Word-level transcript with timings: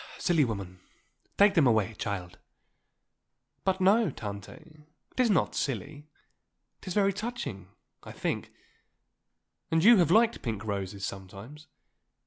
"Silly 0.17 0.43
woman. 0.43 0.79
Take 1.37 1.53
them 1.53 1.67
away, 1.67 1.93
child." 1.93 2.39
"But 3.63 3.79
no, 3.79 4.09
Tante, 4.09 4.51
it 5.11 5.19
is 5.19 5.29
not 5.29 5.53
silly; 5.53 6.07
it 6.81 6.87
is 6.87 6.95
very 6.95 7.13
touching, 7.13 7.67
I 8.01 8.11
think; 8.11 8.51
and 9.69 9.83
you 9.83 9.97
have 9.97 10.09
liked 10.09 10.41
pink 10.41 10.65
roses 10.65 11.05
sometimes. 11.05 11.67